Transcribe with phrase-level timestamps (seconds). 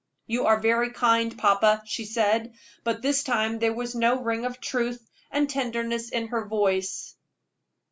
[0.25, 4.59] "You are very kind, papa," she said; but this time there was no ring of
[4.59, 7.13] truth and tenderness in her voice.